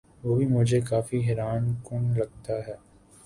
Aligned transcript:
وہ 0.23 0.35
بھی 0.35 0.45
مجھے 0.47 0.79
کافی 0.81 1.19
حیران 1.27 1.73
کن 1.85 2.11
لگتا 2.17 2.53
ہے۔ 2.67 2.75